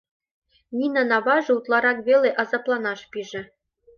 [0.77, 3.41] Нинан аваже утларак веле азапланаш пиже.